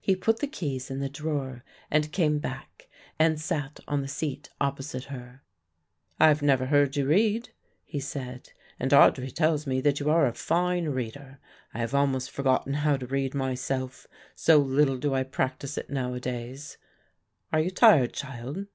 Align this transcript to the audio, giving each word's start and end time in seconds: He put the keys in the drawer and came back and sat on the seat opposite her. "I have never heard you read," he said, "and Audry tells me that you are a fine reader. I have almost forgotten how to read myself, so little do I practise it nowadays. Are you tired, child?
He 0.00 0.16
put 0.16 0.40
the 0.40 0.48
keys 0.48 0.90
in 0.90 0.98
the 0.98 1.08
drawer 1.08 1.62
and 1.88 2.10
came 2.10 2.40
back 2.40 2.88
and 3.16 3.40
sat 3.40 3.78
on 3.86 4.02
the 4.02 4.08
seat 4.08 4.50
opposite 4.60 5.04
her. 5.04 5.44
"I 6.18 6.26
have 6.26 6.42
never 6.42 6.66
heard 6.66 6.96
you 6.96 7.06
read," 7.06 7.50
he 7.84 8.00
said, 8.00 8.52
"and 8.80 8.90
Audry 8.90 9.32
tells 9.32 9.64
me 9.64 9.80
that 9.82 10.00
you 10.00 10.10
are 10.10 10.26
a 10.26 10.32
fine 10.34 10.86
reader. 10.88 11.38
I 11.72 11.78
have 11.78 11.94
almost 11.94 12.32
forgotten 12.32 12.74
how 12.74 12.96
to 12.96 13.06
read 13.06 13.34
myself, 13.36 14.08
so 14.34 14.58
little 14.58 14.96
do 14.98 15.14
I 15.14 15.22
practise 15.22 15.78
it 15.78 15.90
nowadays. 15.90 16.76
Are 17.52 17.60
you 17.60 17.70
tired, 17.70 18.12
child? 18.14 18.66